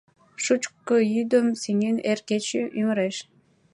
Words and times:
Шучко 0.43 0.95
йӱдым 1.13 1.47
сеҥен 1.61 1.97
эр 2.11 2.19
кече 2.27 2.61
ӱмыреш. 2.79 3.17